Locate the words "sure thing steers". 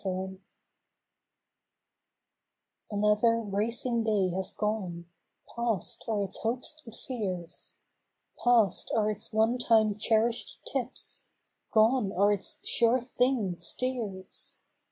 12.65-14.55